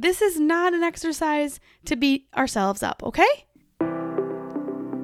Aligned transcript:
this 0.00 0.22
is 0.22 0.38
not 0.38 0.74
an 0.74 0.84
exercise 0.84 1.58
to 1.84 1.96
beat 1.96 2.28
ourselves 2.36 2.84
up, 2.84 3.02
okay? 3.02 3.26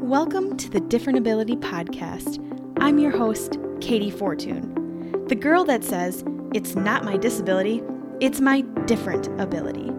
Welcome 0.01 0.57
to 0.57 0.71
the 0.71 0.79
Different 0.79 1.19
Ability 1.19 1.57
Podcast. 1.57 2.39
I'm 2.79 3.01
your 3.01 3.11
host, 3.11 3.55
Katey 3.81 4.13
Fortun, 4.13 5.29
the 5.29 5.35
girl 5.35 5.65
that 5.65 5.83
says, 5.83 6.23
It's 6.55 6.77
not 6.77 7.05
my 7.05 7.17
disability, 7.17 7.83
it's 8.21 8.41
my 8.41 8.61
different 8.87 9.27
ability. 9.41 9.91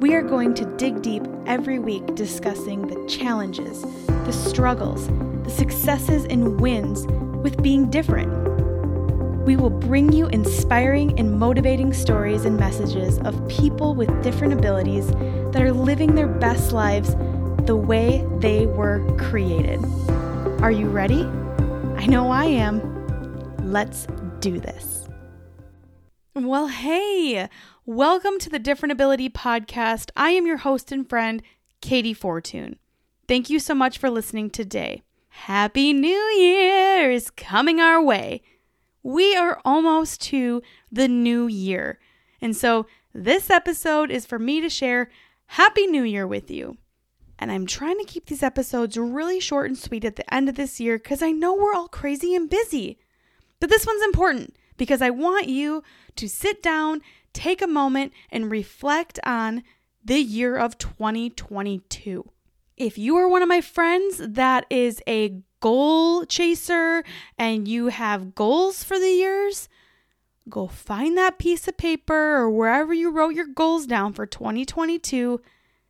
We 0.00 0.14
are 0.14 0.22
going 0.22 0.54
to 0.54 0.64
dig 0.76 1.02
deep 1.02 1.22
every 1.46 1.78
week 1.78 2.16
discussing 2.16 2.88
the 2.88 3.08
challenges, 3.08 3.82
the 4.08 4.32
struggles, 4.32 5.06
the 5.44 5.50
successes, 5.50 6.24
and 6.24 6.60
wins 6.60 7.06
with 7.44 7.62
being 7.62 7.90
different. 7.90 8.45
We 9.46 9.54
will 9.54 9.70
bring 9.70 10.12
you 10.12 10.26
inspiring 10.26 11.16
and 11.20 11.38
motivating 11.38 11.92
stories 11.92 12.44
and 12.44 12.56
messages 12.56 13.20
of 13.20 13.46
people 13.46 13.94
with 13.94 14.10
different 14.20 14.52
abilities 14.52 15.06
that 15.52 15.62
are 15.62 15.70
living 15.70 16.16
their 16.16 16.26
best 16.26 16.72
lives 16.72 17.14
the 17.64 17.76
way 17.76 18.26
they 18.40 18.66
were 18.66 19.06
created. 19.16 19.84
Are 20.60 20.72
you 20.72 20.88
ready? 20.88 21.22
I 21.94 22.06
know 22.06 22.32
I 22.32 22.46
am. 22.46 22.80
Let's 23.58 24.08
do 24.40 24.58
this. 24.58 25.06
Well, 26.34 26.66
hey, 26.66 27.48
welcome 27.84 28.40
to 28.40 28.50
the 28.50 28.58
Different 28.58 28.90
Ability 28.90 29.30
Podcast. 29.30 30.10
I 30.16 30.30
am 30.30 30.48
your 30.48 30.56
host 30.56 30.90
and 30.90 31.08
friend, 31.08 31.40
Katey 31.80 32.18
Fortun. 32.18 32.78
Thank 33.28 33.48
you 33.48 33.60
so 33.60 33.76
much 33.76 33.98
for 33.98 34.10
listening 34.10 34.50
today. 34.50 35.04
Happy 35.28 35.92
New 35.92 36.08
Year 36.36 37.12
is 37.12 37.30
coming 37.30 37.78
our 37.78 38.02
way. 38.02 38.42
We 39.06 39.36
are 39.36 39.60
almost 39.64 40.20
to 40.22 40.64
the 40.90 41.06
new 41.06 41.46
year. 41.46 42.00
And 42.40 42.56
so 42.56 42.86
this 43.14 43.50
episode 43.50 44.10
is 44.10 44.26
for 44.26 44.36
me 44.36 44.60
to 44.60 44.68
share 44.68 45.12
Happy 45.46 45.86
New 45.86 46.02
Year 46.02 46.26
with 46.26 46.50
you. 46.50 46.76
And 47.38 47.52
I'm 47.52 47.66
trying 47.66 47.98
to 48.00 48.04
keep 48.04 48.26
these 48.26 48.42
episodes 48.42 48.98
really 48.98 49.38
short 49.38 49.68
and 49.68 49.78
sweet 49.78 50.04
at 50.04 50.16
the 50.16 50.34
end 50.34 50.48
of 50.48 50.56
this 50.56 50.80
year 50.80 50.98
because 50.98 51.22
I 51.22 51.30
know 51.30 51.54
we're 51.54 51.72
all 51.72 51.86
crazy 51.86 52.34
and 52.34 52.50
busy. 52.50 52.98
But 53.60 53.70
this 53.70 53.86
one's 53.86 54.02
important 54.02 54.56
because 54.76 55.00
I 55.00 55.10
want 55.10 55.46
you 55.46 55.84
to 56.16 56.28
sit 56.28 56.60
down, 56.60 57.00
take 57.32 57.62
a 57.62 57.68
moment, 57.68 58.12
and 58.32 58.50
reflect 58.50 59.20
on 59.22 59.62
the 60.04 60.18
year 60.18 60.56
of 60.56 60.78
2022. 60.78 62.28
If 62.76 62.98
you 62.98 63.16
are 63.16 63.26
one 63.26 63.40
of 63.40 63.48
my 63.48 63.62
friends 63.62 64.18
that 64.18 64.66
is 64.68 65.02
a 65.08 65.40
goal 65.60 66.26
chaser 66.26 67.04
and 67.38 67.66
you 67.66 67.86
have 67.86 68.34
goals 68.34 68.84
for 68.84 68.98
the 68.98 69.08
years, 69.08 69.70
go 70.50 70.66
find 70.66 71.16
that 71.16 71.38
piece 71.38 71.66
of 71.66 71.78
paper 71.78 72.36
or 72.36 72.50
wherever 72.50 72.92
you 72.92 73.10
wrote 73.10 73.34
your 73.34 73.46
goals 73.46 73.86
down 73.86 74.12
for 74.12 74.26
2022, 74.26 75.40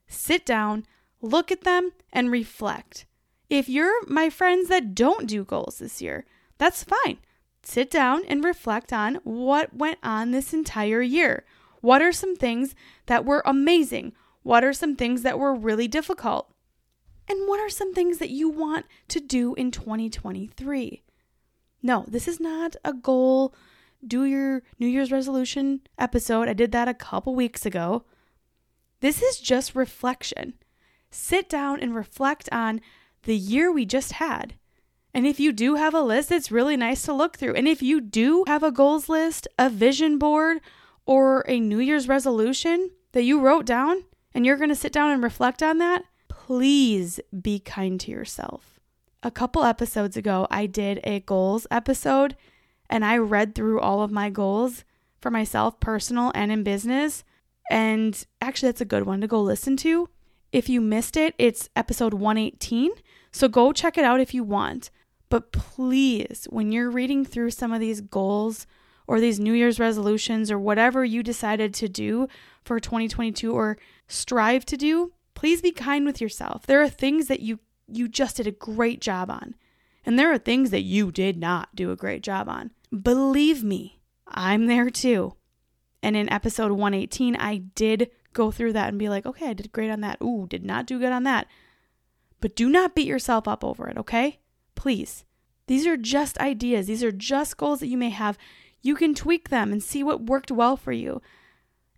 sit 0.06 0.46
down, 0.46 0.86
look 1.20 1.50
at 1.50 1.62
them, 1.62 1.90
and 2.12 2.30
reflect. 2.30 3.04
If 3.50 3.68
you're 3.68 4.06
my 4.06 4.30
friends 4.30 4.68
that 4.68 4.94
don't 4.94 5.26
do 5.26 5.44
goals 5.44 5.78
this 5.80 6.00
year, 6.00 6.24
that's 6.56 6.84
fine. 6.84 7.18
Sit 7.64 7.90
down 7.90 8.22
and 8.28 8.44
reflect 8.44 8.92
on 8.92 9.16
what 9.24 9.74
went 9.74 9.98
on 10.04 10.30
this 10.30 10.54
entire 10.54 11.02
year. 11.02 11.44
What 11.80 12.00
are 12.00 12.12
some 12.12 12.36
things 12.36 12.76
that 13.06 13.24
were 13.24 13.42
amazing? 13.44 14.12
What 14.44 14.62
are 14.62 14.72
some 14.72 14.94
things 14.94 15.22
that 15.22 15.40
were 15.40 15.52
really 15.52 15.88
difficult? 15.88 16.52
And 17.28 17.48
what 17.48 17.60
are 17.60 17.68
some 17.68 17.92
things 17.92 18.18
that 18.18 18.30
you 18.30 18.48
want 18.48 18.86
to 19.08 19.20
do 19.20 19.54
in 19.54 19.70
2023? 19.70 21.02
No, 21.82 22.04
this 22.08 22.28
is 22.28 22.40
not 22.40 22.76
a 22.84 22.92
goal. 22.92 23.54
Do 24.06 24.24
your 24.24 24.62
New 24.78 24.86
Year's 24.86 25.12
resolution 25.12 25.80
episode. 25.98 26.48
I 26.48 26.52
did 26.52 26.72
that 26.72 26.88
a 26.88 26.94
couple 26.94 27.34
weeks 27.34 27.66
ago. 27.66 28.04
This 29.00 29.22
is 29.22 29.38
just 29.38 29.74
reflection 29.74 30.54
sit 31.16 31.48
down 31.48 31.80
and 31.80 31.94
reflect 31.94 32.48
on 32.52 32.80
the 33.22 33.36
year 33.36 33.72
we 33.72 33.84
just 33.84 34.12
had. 34.12 34.54
And 35.14 35.26
if 35.26 35.40
you 35.40 35.52
do 35.52 35.76
have 35.76 35.94
a 35.94 36.02
list, 36.02 36.30
it's 36.30 36.52
really 36.52 36.76
nice 36.76 37.02
to 37.02 37.12
look 37.12 37.38
through. 37.38 37.54
And 37.54 37.66
if 37.66 37.82
you 37.82 38.00
do 38.00 38.44
have 38.46 38.62
a 38.62 38.70
goals 38.70 39.08
list, 39.08 39.48
a 39.58 39.70
vision 39.70 40.18
board, 40.18 40.58
or 41.06 41.44
a 41.48 41.58
New 41.58 41.78
Year's 41.78 42.08
resolution 42.08 42.90
that 43.12 43.22
you 43.22 43.40
wrote 43.40 43.64
down, 43.64 44.04
and 44.34 44.44
you're 44.44 44.58
going 44.58 44.68
to 44.68 44.74
sit 44.74 44.92
down 44.92 45.10
and 45.10 45.22
reflect 45.22 45.62
on 45.62 45.78
that, 45.78 46.04
please 46.46 47.18
be 47.42 47.58
kind 47.58 47.98
to 47.98 48.12
yourself. 48.12 48.78
A 49.20 49.32
couple 49.32 49.64
episodes 49.64 50.16
ago, 50.16 50.46
I 50.48 50.66
did 50.66 51.00
a 51.02 51.18
goals 51.18 51.66
episode 51.72 52.36
and 52.88 53.04
I 53.04 53.16
read 53.16 53.56
through 53.56 53.80
all 53.80 54.00
of 54.00 54.12
my 54.12 54.30
goals 54.30 54.84
for 55.20 55.28
myself, 55.28 55.80
personal 55.80 56.30
and 56.36 56.52
in 56.52 56.62
business. 56.62 57.24
And 57.68 58.24
actually, 58.40 58.68
that's 58.68 58.80
a 58.80 58.84
good 58.84 59.06
one 59.06 59.20
to 59.22 59.26
go 59.26 59.42
listen 59.42 59.76
to. 59.78 60.08
If 60.52 60.68
you 60.68 60.80
missed 60.80 61.16
it, 61.16 61.34
it's 61.36 61.68
episode 61.74 62.14
118. 62.14 62.92
So 63.32 63.48
go 63.48 63.72
check 63.72 63.98
it 63.98 64.04
out 64.04 64.20
if 64.20 64.32
you 64.32 64.44
want. 64.44 64.90
But 65.28 65.50
please, 65.50 66.46
when 66.50 66.70
you're 66.70 66.90
reading 66.90 67.24
through 67.24 67.50
some 67.50 67.72
of 67.72 67.80
these 67.80 68.00
goals 68.00 68.68
or 69.08 69.18
these 69.18 69.40
New 69.40 69.52
Year's 69.52 69.80
resolutions 69.80 70.52
or 70.52 70.60
whatever 70.60 71.04
you 71.04 71.24
decided 71.24 71.74
to 71.74 71.88
do 71.88 72.28
for 72.64 72.78
2022 72.78 73.52
or 73.52 73.78
strive 74.06 74.64
to 74.66 74.76
do, 74.76 75.10
please 75.36 75.62
be 75.62 75.70
kind 75.70 76.04
with 76.04 76.20
yourself. 76.20 76.66
There 76.66 76.82
are 76.82 76.88
things 76.88 77.28
that 77.28 77.40
you 77.40 77.60
you 77.86 78.08
just 78.08 78.38
did 78.38 78.48
a 78.48 78.52
great 78.52 79.00
job 79.00 79.30
on. 79.30 79.54
And 80.04 80.18
there 80.18 80.32
are 80.32 80.38
things 80.38 80.70
that 80.70 80.82
you 80.82 81.12
did 81.12 81.36
not 81.36 81.74
do 81.76 81.92
a 81.92 81.96
great 81.96 82.22
job 82.22 82.48
on. 82.48 82.72
Believe 82.90 83.62
me, 83.62 84.00
I'm 84.26 84.66
there 84.66 84.90
too. 84.90 85.34
And 86.02 86.16
in 86.16 86.32
episode 86.32 86.72
118, 86.72 87.36
I 87.36 87.58
did 87.58 88.10
go 88.32 88.50
through 88.50 88.72
that 88.72 88.88
and 88.88 88.98
be 88.98 89.08
like, 89.08 89.24
okay, 89.24 89.50
I 89.50 89.52
did 89.52 89.72
great 89.72 89.90
on 89.90 90.00
that. 90.00 90.20
Ooh, 90.20 90.46
did 90.48 90.64
not 90.64 90.86
do 90.86 90.98
good 90.98 91.12
on 91.12 91.22
that. 91.24 91.46
But 92.40 92.56
do 92.56 92.68
not 92.68 92.94
beat 92.94 93.06
yourself 93.06 93.46
up 93.46 93.64
over 93.64 93.88
it, 93.88 93.96
okay? 93.96 94.40
Please. 94.74 95.24
These 95.66 95.86
are 95.86 95.96
just 95.96 96.38
ideas. 96.38 96.86
These 96.86 97.02
are 97.02 97.12
just 97.12 97.56
goals 97.56 97.80
that 97.80 97.88
you 97.88 97.96
may 97.96 98.10
have. 98.10 98.38
You 98.82 98.94
can 98.94 99.14
tweak 99.14 99.48
them 99.48 99.72
and 99.72 99.82
see 99.82 100.02
what 100.02 100.26
worked 100.26 100.50
well 100.50 100.76
for 100.76 100.92
you. 100.92 101.22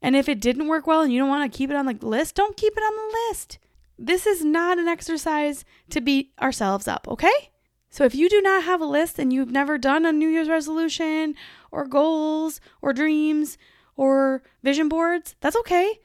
And 0.00 0.14
if 0.14 0.28
it 0.28 0.40
didn't 0.40 0.68
work 0.68 0.86
well 0.86 1.02
and 1.02 1.12
you 1.12 1.18
don't 1.18 1.28
want 1.28 1.50
to 1.50 1.56
keep 1.56 1.70
it 1.70 1.76
on 1.76 1.86
the 1.86 2.06
list, 2.06 2.34
don't 2.34 2.56
keep 2.56 2.74
it 2.76 2.82
on 2.82 2.96
the 2.96 3.18
list. 3.28 3.58
This 3.98 4.26
is 4.26 4.44
not 4.44 4.78
an 4.78 4.86
exercise 4.86 5.64
to 5.90 6.00
beat 6.00 6.32
ourselves 6.40 6.86
up, 6.86 7.08
okay? 7.08 7.50
So 7.90 8.04
if 8.04 8.14
you 8.14 8.28
do 8.28 8.40
not 8.40 8.64
have 8.64 8.80
a 8.80 8.86
list 8.86 9.18
and 9.18 9.32
you've 9.32 9.50
never 9.50 9.76
done 9.76 10.06
a 10.06 10.12
New 10.12 10.28
Year's 10.28 10.48
resolution 10.48 11.34
or 11.72 11.86
goals 11.86 12.60
or 12.80 12.92
dreams 12.92 13.58
or 13.96 14.42
vision 14.62 14.88
boards, 14.88 15.34
that's 15.40 15.56
okay. 15.56 15.98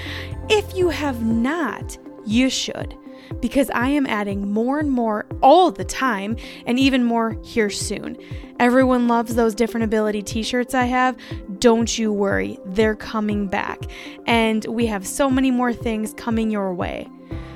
If 0.50 0.76
you 0.76 0.90
have 0.90 1.24
not, 1.24 1.96
you 2.26 2.50
should 2.50 2.94
because 3.40 3.70
I 3.70 3.88
am 3.88 4.06
adding 4.06 4.52
more 4.52 4.78
and 4.78 4.90
more 4.90 5.26
all 5.42 5.70
the 5.70 5.84
time 5.84 6.36
and 6.66 6.78
even 6.78 7.04
more 7.04 7.38
here 7.42 7.70
soon. 7.70 8.18
Everyone 8.60 9.08
loves 9.08 9.34
those 9.34 9.54
different 9.54 9.84
ability 9.84 10.22
t 10.22 10.42
shirts 10.42 10.74
I 10.74 10.84
have. 10.84 11.16
Don't 11.58 11.98
you 11.98 12.12
worry, 12.12 12.58
they're 12.66 12.96
coming 12.96 13.46
back. 13.46 13.80
And 14.26 14.64
we 14.66 14.86
have 14.86 15.06
so 15.06 15.30
many 15.30 15.50
more 15.50 15.72
things 15.72 16.12
coming 16.14 16.50
your 16.50 16.74
way. 16.74 17.08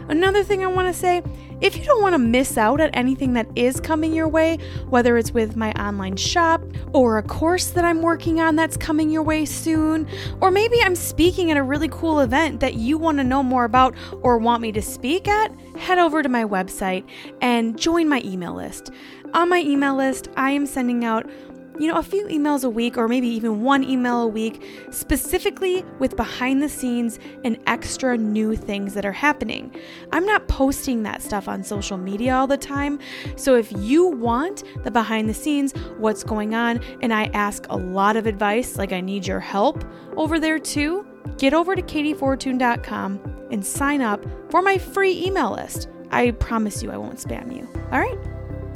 Another 0.09 0.43
thing 0.43 0.65
I 0.65 0.69
want 0.69 0.89
to 0.89 0.99
say 0.99 1.23
if 1.61 1.77
you 1.77 1.85
don't 1.85 2.03
want 2.03 2.15
to 2.15 2.19
miss 2.19 2.59
out 2.59 2.81
at 2.81 2.91
anything 2.93 3.35
that 3.35 3.47
is 3.55 3.79
coming 3.79 4.13
your 4.13 4.27
way, 4.27 4.59
whether 4.89 5.17
it's 5.17 5.31
with 5.31 5.55
my 5.55 5.73
online 5.75 6.17
shop 6.17 6.61
or 6.93 7.19
a 7.19 7.23
course 7.23 7.71
that 7.71 7.85
I'm 7.85 8.03
working 8.03 8.41
on 8.41 8.57
that's 8.57 8.77
coming 8.77 9.11
your 9.11 9.23
way 9.23 9.45
soon, 9.45 10.09
or 10.41 10.51
maybe 10.51 10.83
I'm 10.83 10.97
speaking 10.97 11.53
at 11.53 11.57
a 11.57 11.63
really 11.63 11.89
cool 11.89 12.19
event 12.19 12.59
that 12.61 12.75
you 12.75 12.99
want 12.99 13.19
to 13.19 13.25
know 13.25 13.45
more 13.45 13.65
about 13.65 13.95
or 14.23 14.39
want 14.39 14.61
me 14.61 14.73
to 14.73 14.83
speak 14.83 15.29
at, 15.29 15.55
head 15.77 15.99
over 15.99 16.21
to 16.21 16.29
my 16.29 16.45
website 16.45 17.05
and 17.41 17.79
join 17.79 18.09
my 18.09 18.21
email 18.25 18.55
list. 18.55 18.91
On 19.33 19.49
my 19.49 19.61
email 19.61 19.95
list, 19.95 20.29
I 20.37 20.51
am 20.51 20.67
sending 20.67 21.05
out 21.05 21.31
you 21.79 21.89
know, 21.89 21.97
a 21.97 22.03
few 22.03 22.27
emails 22.27 22.65
a 22.65 22.71
week 22.71 22.97
or 22.97 23.09
maybe 23.09 23.27
even 23.29 23.63
one 23.63 23.83
email 23.83 24.23
a 24.23 24.27
week, 24.27 24.65
specifically 24.91 25.85
with 25.99 26.17
behind 26.17 26.63
the 26.63 26.69
scenes 26.69 27.19
and 27.45 27.59
extra 27.67 28.17
new 28.17 28.55
things 28.55 28.95
that 28.95 29.05
are 29.05 29.13
happening. 29.13 29.75
I'm 30.13 30.27
not 30.27 30.49
posting 30.49 31.03
that 31.05 31.23
stuff 31.23 31.49
on 31.49 31.63
social 31.63 31.97
media 31.97 32.35
all 32.35 32.47
the 32.47 32.57
time. 32.57 32.99
So 33.37 33.57
if 33.57 33.73
you 33.73 34.07
want 34.07 34.65
the 34.85 34.91
behind 34.91 35.29
the 35.29 35.35
scenes, 35.35 35.73
what's 35.99 36.23
going 36.25 36.55
on, 36.55 36.81
and 37.01 37.13
I 37.13 37.25
ask 37.35 37.67
a 37.71 37.77
lot 37.77 38.17
of 38.17 38.27
advice, 38.27 38.77
like 38.77 38.93
I 38.93 39.01
need 39.01 39.27
your 39.27 39.41
help 39.41 39.85
over 40.17 40.39
there 40.39 40.59
too, 40.59 41.07
get 41.39 41.55
over 41.55 41.75
to 41.75 41.83
kateyfortun.com 41.83 43.49
and 43.51 43.65
sign 43.65 44.01
up 44.01 44.25
for 44.51 44.63
my 44.63 44.79
free 44.79 45.25
email 45.25 45.53
list. 45.53 45.89
I 46.11 46.33
promise 46.33 46.83
you 46.83 46.91
I 46.91 46.97
won't 46.97 47.19
spam 47.19 47.55
you. 47.55 47.69
All 47.91 48.01
right? 48.01 48.19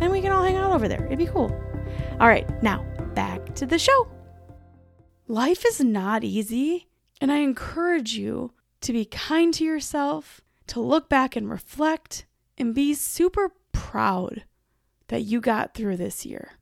And 0.01 0.11
we 0.11 0.21
can 0.21 0.33
all 0.33 0.43
hang 0.43 0.57
out 0.57 0.73
over 0.73 0.89
there. 0.89 1.05
It'd 1.07 1.19
be 1.19 1.27
cool. 1.27 1.49
All 2.21 2.29
right, 2.29 2.47
now 2.63 2.85
back 3.15 3.55
to 3.57 3.67
the 3.67 3.79
show. 3.79 4.09
Life 5.29 5.65
is 5.67 5.81
not 5.81 6.25
easy, 6.25 6.89
and 7.21 7.33
I 7.33 7.39
encourage 7.39 8.15
you 8.15 8.53
to 8.83 8.93
be 8.93 9.05
kind 9.05 9.53
to 9.55 9.65
yourself, 9.65 10.41
to 10.69 10.81
look 10.81 11.09
back 11.09 11.35
and 11.37 11.51
reflect, 11.51 12.27
and 12.57 12.75
be 12.75 12.95
super 12.95 13.53
proud 13.73 14.45
that 15.09 15.23
you 15.23 15.41
got 15.41 15.75
through 15.75 15.97
this 15.97 16.25
year. 16.25 16.53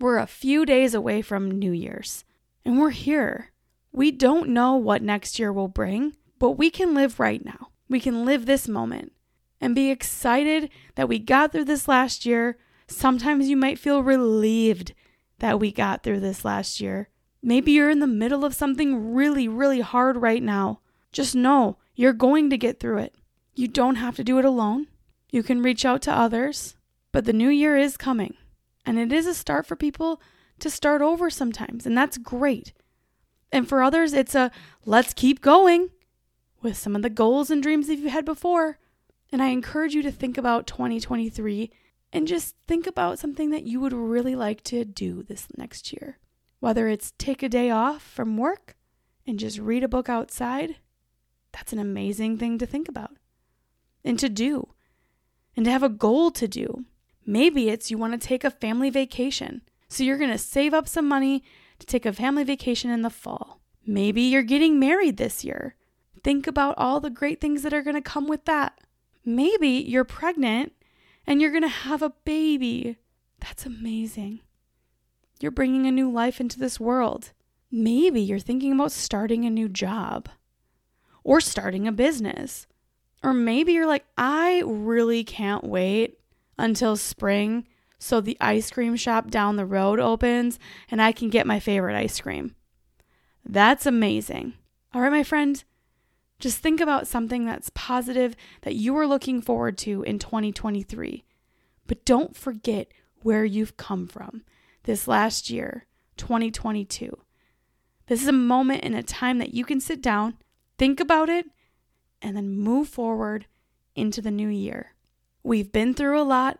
We're 0.00 0.18
a 0.18 0.26
few 0.26 0.66
days 0.66 0.94
away 0.94 1.22
from 1.22 1.50
New 1.50 1.72
Year's, 1.72 2.24
and 2.64 2.78
we're 2.78 2.90
here. 2.90 3.52
We 3.92 4.10
don't 4.10 4.48
know 4.48 4.76
what 4.76 5.02
next 5.02 5.38
year 5.38 5.52
will 5.52 5.68
bring, 5.68 6.16
but 6.38 6.52
we 6.52 6.70
can 6.70 6.94
live 6.94 7.20
right 7.20 7.44
now. 7.44 7.68
We 7.88 8.00
can 8.00 8.24
live 8.24 8.46
this 8.46 8.66
moment 8.66 9.12
and 9.60 9.74
be 9.74 9.90
excited 9.90 10.70
that 10.96 11.08
we 11.08 11.18
got 11.18 11.52
through 11.52 11.64
this 11.64 11.88
last 11.88 12.26
year. 12.26 12.58
Sometimes 12.86 13.48
you 13.48 13.56
might 13.56 13.78
feel 13.78 14.02
relieved 14.02 14.94
that 15.38 15.58
we 15.58 15.72
got 15.72 16.02
through 16.02 16.20
this 16.20 16.44
last 16.44 16.80
year. 16.80 17.08
Maybe 17.42 17.72
you're 17.72 17.90
in 17.90 18.00
the 18.00 18.06
middle 18.06 18.44
of 18.44 18.54
something 18.54 19.14
really, 19.14 19.48
really 19.48 19.80
hard 19.80 20.16
right 20.16 20.42
now. 20.42 20.80
Just 21.12 21.34
know 21.34 21.78
you're 21.94 22.12
going 22.12 22.50
to 22.50 22.58
get 22.58 22.80
through 22.80 22.98
it. 22.98 23.14
You 23.54 23.68
don't 23.68 23.96
have 23.96 24.16
to 24.16 24.24
do 24.24 24.38
it 24.38 24.44
alone. 24.44 24.88
You 25.30 25.42
can 25.42 25.62
reach 25.62 25.84
out 25.84 26.02
to 26.02 26.12
others, 26.12 26.76
but 27.12 27.24
the 27.24 27.32
new 27.32 27.48
year 27.48 27.76
is 27.76 27.96
coming. 27.96 28.34
And 28.86 28.98
it 28.98 29.12
is 29.12 29.26
a 29.26 29.34
start 29.34 29.66
for 29.66 29.76
people 29.76 30.20
to 30.58 30.70
start 30.70 31.02
over 31.02 31.30
sometimes, 31.30 31.86
and 31.86 31.96
that's 31.96 32.18
great. 32.18 32.72
And 33.52 33.68
for 33.68 33.82
others, 33.82 34.12
it's 34.12 34.34
a 34.34 34.50
let's 34.84 35.14
keep 35.14 35.40
going 35.40 35.90
with 36.62 36.76
some 36.76 36.96
of 36.96 37.02
the 37.02 37.10
goals 37.10 37.50
and 37.50 37.62
dreams 37.62 37.86
that 37.86 37.96
you've 37.96 38.10
had 38.10 38.24
before. 38.24 38.78
And 39.30 39.42
I 39.42 39.48
encourage 39.48 39.94
you 39.94 40.02
to 40.02 40.12
think 40.12 40.38
about 40.38 40.66
2023 40.66 41.70
and 42.14 42.28
just 42.28 42.54
think 42.68 42.86
about 42.86 43.18
something 43.18 43.50
that 43.50 43.64
you 43.64 43.80
would 43.80 43.92
really 43.92 44.36
like 44.36 44.62
to 44.64 44.84
do 44.84 45.24
this 45.24 45.48
next 45.58 45.92
year. 45.92 46.18
Whether 46.60 46.88
it's 46.88 47.12
take 47.18 47.42
a 47.42 47.48
day 47.48 47.70
off 47.70 48.02
from 48.02 48.38
work 48.38 48.76
and 49.26 49.38
just 49.38 49.58
read 49.58 49.82
a 49.82 49.88
book 49.88 50.08
outside, 50.08 50.76
that's 51.52 51.72
an 51.72 51.80
amazing 51.80 52.38
thing 52.38 52.56
to 52.58 52.66
think 52.66 52.88
about 52.88 53.10
and 54.04 54.18
to 54.20 54.28
do 54.28 54.68
and 55.56 55.64
to 55.64 55.70
have 55.72 55.82
a 55.82 55.88
goal 55.88 56.30
to 56.30 56.46
do. 56.46 56.84
Maybe 57.26 57.68
it's 57.68 57.90
you 57.90 57.98
want 57.98 58.18
to 58.18 58.26
take 58.26 58.44
a 58.44 58.50
family 58.50 58.90
vacation. 58.90 59.62
So 59.88 60.04
you're 60.04 60.18
going 60.18 60.30
to 60.30 60.38
save 60.38 60.72
up 60.72 60.88
some 60.88 61.08
money 61.08 61.42
to 61.80 61.86
take 61.86 62.06
a 62.06 62.12
family 62.12 62.44
vacation 62.44 62.90
in 62.90 63.02
the 63.02 63.10
fall. 63.10 63.60
Maybe 63.86 64.22
you're 64.22 64.42
getting 64.42 64.78
married 64.78 65.16
this 65.16 65.44
year. 65.44 65.74
Think 66.22 66.46
about 66.46 66.74
all 66.78 67.00
the 67.00 67.10
great 67.10 67.40
things 67.40 67.62
that 67.62 67.74
are 67.74 67.82
going 67.82 67.96
to 67.96 68.00
come 68.00 68.28
with 68.28 68.44
that. 68.44 68.78
Maybe 69.24 69.68
you're 69.68 70.04
pregnant 70.04 70.72
and 71.26 71.40
you're 71.40 71.50
going 71.50 71.62
to 71.62 71.68
have 71.68 72.02
a 72.02 72.14
baby. 72.24 72.98
That's 73.40 73.66
amazing. 73.66 74.40
You're 75.40 75.50
bringing 75.50 75.86
a 75.86 75.92
new 75.92 76.10
life 76.10 76.40
into 76.40 76.58
this 76.58 76.80
world. 76.80 77.32
Maybe 77.70 78.20
you're 78.20 78.38
thinking 78.38 78.72
about 78.72 78.92
starting 78.92 79.44
a 79.44 79.50
new 79.50 79.68
job 79.68 80.28
or 81.22 81.40
starting 81.40 81.88
a 81.88 81.92
business. 81.92 82.66
Or 83.22 83.32
maybe 83.32 83.72
you're 83.72 83.86
like, 83.86 84.04
I 84.16 84.62
really 84.64 85.24
can't 85.24 85.64
wait 85.64 86.18
until 86.58 86.96
spring 86.96 87.66
so 87.98 88.20
the 88.20 88.36
ice 88.40 88.70
cream 88.70 88.96
shop 88.96 89.30
down 89.30 89.56
the 89.56 89.64
road 89.64 89.98
opens 89.98 90.58
and 90.90 91.00
I 91.00 91.12
can 91.12 91.30
get 91.30 91.46
my 91.46 91.58
favorite 91.58 91.96
ice 91.96 92.20
cream. 92.20 92.54
That's 93.44 93.86
amazing. 93.86 94.54
All 94.92 95.00
right, 95.00 95.10
my 95.10 95.22
friend, 95.22 95.62
just 96.44 96.58
think 96.58 96.78
about 96.78 97.06
something 97.06 97.46
that's 97.46 97.70
positive 97.70 98.36
that 98.60 98.74
you 98.74 98.94
are 98.98 99.06
looking 99.06 99.40
forward 99.40 99.78
to 99.78 100.02
in 100.02 100.18
2023. 100.18 101.24
But 101.86 102.04
don't 102.04 102.36
forget 102.36 102.88
where 103.22 103.46
you've 103.46 103.78
come 103.78 104.06
from 104.06 104.42
this 104.82 105.08
last 105.08 105.48
year, 105.48 105.86
2022. 106.18 107.16
This 108.08 108.20
is 108.20 108.28
a 108.28 108.32
moment 108.32 108.84
and 108.84 108.94
a 108.94 109.02
time 109.02 109.38
that 109.38 109.54
you 109.54 109.64
can 109.64 109.80
sit 109.80 110.02
down, 110.02 110.36
think 110.76 111.00
about 111.00 111.30
it, 111.30 111.46
and 112.20 112.36
then 112.36 112.50
move 112.50 112.88
forward 112.88 113.46
into 113.96 114.20
the 114.20 114.30
new 114.30 114.48
year. 114.48 114.92
We've 115.42 115.72
been 115.72 115.94
through 115.94 116.20
a 116.20 116.24
lot, 116.24 116.58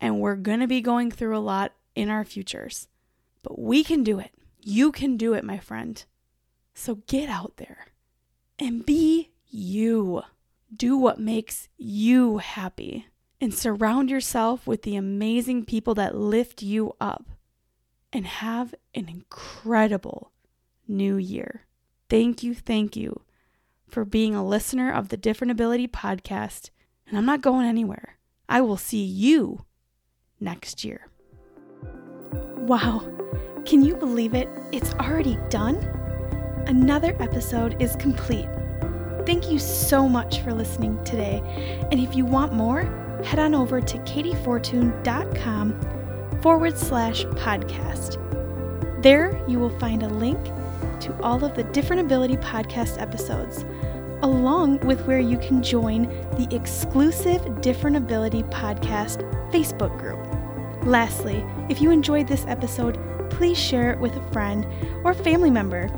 and 0.00 0.20
we're 0.20 0.36
going 0.36 0.60
to 0.60 0.68
be 0.68 0.80
going 0.80 1.10
through 1.10 1.36
a 1.36 1.40
lot 1.40 1.72
in 1.96 2.08
our 2.08 2.24
futures. 2.24 2.86
But 3.42 3.58
we 3.58 3.82
can 3.82 4.04
do 4.04 4.20
it. 4.20 4.30
You 4.60 4.92
can 4.92 5.16
do 5.16 5.34
it, 5.34 5.42
my 5.42 5.58
friend. 5.58 6.04
So 6.72 7.00
get 7.08 7.28
out 7.28 7.56
there 7.56 7.88
and 8.58 8.84
be 8.84 9.30
you. 9.48 10.22
Do 10.74 10.96
what 10.96 11.20
makes 11.20 11.68
you 11.76 12.38
happy 12.38 13.06
and 13.40 13.54
surround 13.54 14.10
yourself 14.10 14.66
with 14.66 14.82
the 14.82 14.96
amazing 14.96 15.64
people 15.64 15.94
that 15.94 16.16
lift 16.16 16.62
you 16.62 16.94
up 17.00 17.26
and 18.12 18.26
have 18.26 18.74
an 18.94 19.08
incredible 19.08 20.32
new 20.88 21.16
year. 21.16 21.66
Thank 22.08 22.42
you, 22.42 22.54
thank 22.54 22.96
you 22.96 23.22
for 23.88 24.04
being 24.04 24.34
a 24.34 24.44
listener 24.44 24.92
of 24.92 25.08
the 25.08 25.16
Different 25.16 25.50
Ability 25.50 25.88
podcast. 25.88 26.70
And 27.06 27.18
I'm 27.18 27.26
not 27.26 27.42
going 27.42 27.66
anywhere. 27.66 28.18
I 28.48 28.60
will 28.60 28.76
see 28.76 29.04
you 29.04 29.64
next 30.40 30.84
year. 30.84 31.08
Wow, 32.32 33.06
can 33.64 33.84
you 33.84 33.94
believe 33.94 34.34
it? 34.34 34.48
It's 34.72 34.94
already 34.94 35.38
done? 35.50 36.03
Another 36.66 37.14
episode 37.20 37.80
is 37.80 37.94
complete. 37.96 38.48
Thank 39.26 39.50
you 39.50 39.58
so 39.58 40.08
much 40.08 40.40
for 40.40 40.54
listening 40.54 41.02
today. 41.04 41.42
And 41.90 42.00
if 42.00 42.14
you 42.14 42.24
want 42.24 42.54
more, 42.54 42.84
head 43.22 43.38
on 43.38 43.54
over 43.54 43.82
to 43.82 43.98
kateyfortun.com 43.98 46.40
forward 46.40 46.78
slash 46.78 47.24
podcast. 47.24 48.16
There 49.02 49.38
you 49.46 49.58
will 49.58 49.78
find 49.78 50.02
a 50.02 50.08
link 50.08 50.42
to 51.00 51.14
all 51.22 51.44
of 51.44 51.54
the 51.54 51.64
Different 51.64 52.00
Ability 52.00 52.38
podcast 52.38 52.98
episodes, 52.98 53.66
along 54.22 54.78
with 54.86 55.04
where 55.06 55.20
you 55.20 55.36
can 55.36 55.62
join 55.62 56.04
the 56.38 56.48
exclusive 56.50 57.60
Different 57.60 57.96
Ability 57.96 58.42
podcast 58.44 59.18
Facebook 59.52 59.98
group. 59.98 60.26
Lastly, 60.86 61.44
if 61.68 61.82
you 61.82 61.90
enjoyed 61.90 62.26
this 62.26 62.46
episode, 62.46 62.98
please 63.30 63.58
share 63.58 63.92
it 63.92 63.98
with 63.98 64.16
a 64.16 64.32
friend 64.32 64.66
or 65.04 65.12
family 65.12 65.50
member 65.50 65.90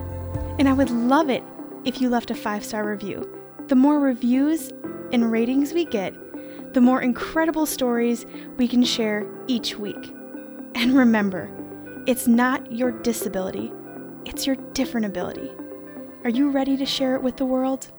and 0.59 0.69
I 0.69 0.73
would 0.73 0.91
love 0.91 1.31
it 1.31 1.43
if 1.85 2.01
you 2.01 2.09
left 2.09 2.31
a 2.31 2.35
five 2.35 2.65
star 2.65 2.89
review. 2.89 3.31
The 3.69 3.75
more 3.75 3.99
reviews 3.99 4.73
and 5.13 5.31
ratings 5.31 5.73
we 5.73 5.85
get, 5.85 6.15
the 6.75 6.81
more 6.81 7.01
incredible 7.01 7.67
stories 7.67 8.27
we 8.57 8.69
can 8.69 8.85
share 8.85 9.27
each 9.47 9.77
week. 9.77 10.13
And 10.75 10.95
remember, 10.95 11.51
it's 12.07 12.27
not 12.27 12.71
your 12.71 12.91
disability, 12.91 13.73
it's 14.25 14.47
your 14.47 14.57
different 14.75 15.07
ability. 15.07 15.51
Are 16.25 16.31
you 16.31 16.51
ready 16.51 16.77
to 16.77 16.87
share 16.87 17.15
it 17.15 17.23
with 17.23 17.37
the 17.37 17.45
world? 17.45 17.91